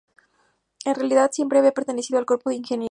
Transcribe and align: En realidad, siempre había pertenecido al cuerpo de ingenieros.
En 0.83 0.95
realidad, 0.95 1.29
siempre 1.31 1.59
había 1.59 1.73
pertenecido 1.73 2.17
al 2.17 2.25
cuerpo 2.25 2.49
de 2.49 2.55
ingenieros. 2.55 2.79